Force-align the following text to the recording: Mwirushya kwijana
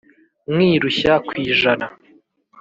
Mwirushya 0.51 1.13
kwijana 1.27 1.87